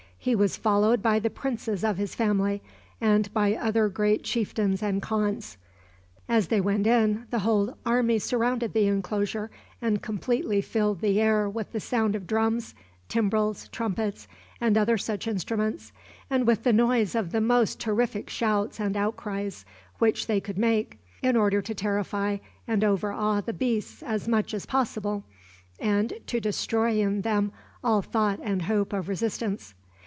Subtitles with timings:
[0.23, 2.61] He was followed by the princes of his family,
[3.01, 5.57] and by other great chieftains and khans.
[6.29, 9.49] As they went in, the whole army surrounded the inclosure,
[9.81, 12.75] and completely filled the air with the sound of drums,
[13.09, 14.27] timbrels, trumpets,
[14.59, 15.91] and other such instruments,
[16.29, 19.65] and with the noise of the most terrific shouts and outcries
[19.97, 22.37] which they could make, in order to terrify
[22.67, 25.23] and overawe the beasts as much as possible,
[25.79, 27.51] and to destroy in them
[27.83, 29.73] all thought and hope of resistance.